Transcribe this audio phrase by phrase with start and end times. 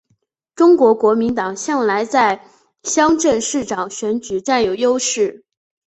[0.55, 2.43] 中国国民党向来在
[2.81, 5.45] 乡镇市长选举占有优势。